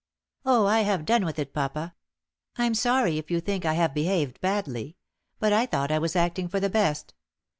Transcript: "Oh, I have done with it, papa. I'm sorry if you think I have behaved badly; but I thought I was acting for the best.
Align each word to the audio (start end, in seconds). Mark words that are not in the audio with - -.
"Oh, 0.47 0.65
I 0.65 0.79
have 0.79 1.05
done 1.05 1.25
with 1.25 1.37
it, 1.37 1.53
papa. 1.53 1.93
I'm 2.57 2.73
sorry 2.73 3.19
if 3.19 3.29
you 3.29 3.39
think 3.39 3.67
I 3.67 3.75
have 3.75 3.93
behaved 3.93 4.41
badly; 4.41 4.97
but 5.37 5.53
I 5.53 5.67
thought 5.67 5.91
I 5.91 5.99
was 5.99 6.15
acting 6.15 6.47
for 6.47 6.59
the 6.59 6.71
best. 6.71 7.13